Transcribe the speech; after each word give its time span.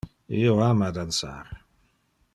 Io 0.37 0.55
ama 0.69 0.87
dansar. 0.97 1.55